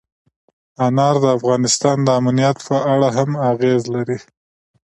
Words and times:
انار 0.85 1.15
د 1.23 1.25
افغانستان 1.37 1.97
د 2.03 2.07
امنیت 2.19 2.57
په 2.67 2.77
اړه 2.93 3.09
هم 3.17 3.29
اغېز 3.51 3.83
لري. 3.95 4.17